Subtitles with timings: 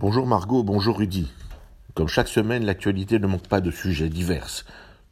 [0.00, 1.28] Bonjour Margot, bonjour Rudy.
[1.94, 4.64] Comme chaque semaine, l'actualité ne manque pas de sujets divers,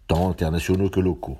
[0.07, 1.39] tant internationaux que locaux.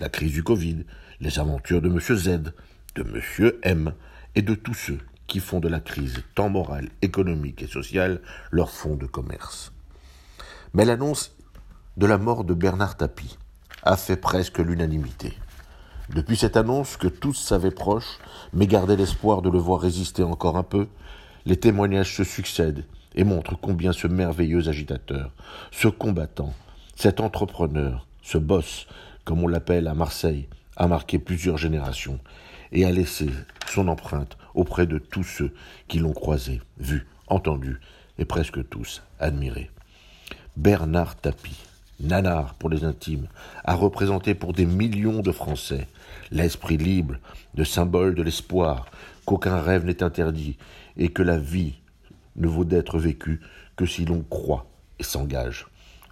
[0.00, 0.84] La crise du Covid,
[1.20, 2.00] les aventures de M.
[2.00, 2.52] Z,
[2.96, 3.52] de M.
[3.62, 3.92] M,
[4.34, 4.98] et de tous ceux
[5.28, 9.70] qui font de la crise, tant morale, économique et sociale, leur fond de commerce.
[10.74, 11.36] Mais l'annonce
[11.96, 13.38] de la mort de Bernard Tapie
[13.84, 15.38] a fait presque l'unanimité.
[16.12, 18.18] Depuis cette annonce que tous savaient proche,
[18.52, 20.88] mais gardaient l'espoir de le voir résister encore un peu,
[21.46, 22.84] les témoignages se succèdent
[23.14, 25.32] et montrent combien ce merveilleux agitateur,
[25.70, 26.54] ce combattant,
[26.94, 28.86] cet entrepreneur, ce boss,
[29.24, 32.20] comme on l'appelle à Marseille, a marqué plusieurs générations
[32.72, 33.28] et a laissé
[33.68, 35.52] son empreinte auprès de tous ceux
[35.88, 37.80] qui l'ont croisé, vu, entendu
[38.18, 39.70] et presque tous admiré.
[40.56, 41.58] Bernard Tapie,
[42.00, 43.28] nanar pour les intimes,
[43.64, 45.86] a représenté pour des millions de Français
[46.30, 47.16] l'esprit libre,
[47.56, 48.86] le symbole de l'espoir,
[49.24, 50.56] qu'aucun rêve n'est interdit
[50.96, 51.74] et que la vie
[52.36, 53.40] ne vaut d'être vécue
[53.76, 54.66] que si l'on croit
[54.98, 55.66] et s'engage.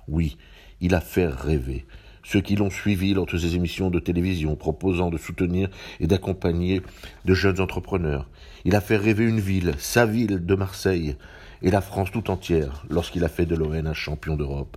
[0.08, 0.36] Oui,
[0.80, 1.86] il a fait rêver
[2.28, 6.82] ceux qui l'ont suivi lors de ses émissions de télévision proposant de soutenir et d'accompagner
[7.24, 8.28] de jeunes entrepreneurs.
[8.66, 11.16] Il a fait rêver une ville, sa ville de Marseille,
[11.62, 14.76] et la France tout entière lorsqu'il a fait de l'ON un champion d'Europe.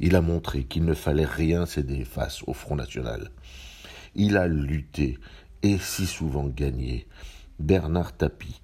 [0.00, 3.30] Il a montré qu'il ne fallait rien céder face au Front National.
[4.14, 5.18] Il a lutté
[5.62, 7.06] et si souvent gagné.
[7.58, 8.60] Bernard Tapie,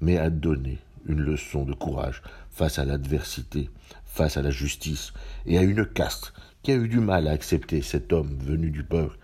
[0.00, 3.70] mais a donné une leçon de courage face à l'adversité,
[4.04, 5.12] face à la justice
[5.46, 8.84] et à une caste qui a eu du mal à accepter cet homme venu du
[8.84, 9.18] peuple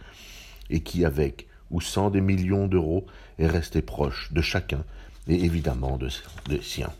[0.70, 3.06] et qui, avec ou sans des millions d'euros,
[3.38, 4.84] est resté proche de chacun
[5.28, 6.08] et évidemment de,
[6.48, 6.92] des siens.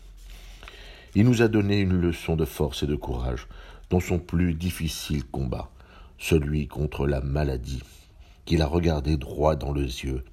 [1.13, 3.47] Il nous a donné une leçon de force et de courage
[3.91, 5.69] dans son plus difficile combat,
[6.17, 7.83] celui contre la maladie,
[8.45, 10.23] qu'il a regardé droit dans les yeux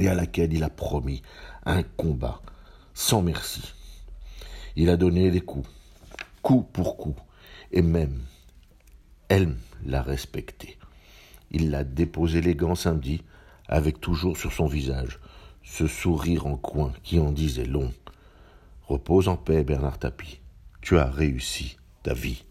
[0.00, 1.22] et à laquelle il a promis
[1.64, 2.42] un combat
[2.92, 3.72] sans merci.
[4.74, 5.68] Il a donné des coups,
[6.42, 7.14] coup pour coup,
[7.70, 8.20] et même
[9.28, 9.54] elle
[9.86, 10.76] l'a respecté.
[11.52, 13.22] Il l'a déposé les gants samedi,
[13.68, 15.20] avec toujours sur son visage
[15.62, 17.92] ce sourire en coin qui en disait long.
[18.82, 20.40] Repose en paix, Bernard Tapie.
[20.80, 22.44] Tu as réussi ta vie.